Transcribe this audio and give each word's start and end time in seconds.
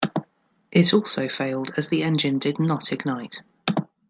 It 0.71 0.95
also 0.95 1.29
failed 1.29 1.73
as 1.77 1.89
the 1.89 2.01
engine 2.01 2.39
did 2.39 2.59
not 2.59 2.91
ignite. 2.91 3.43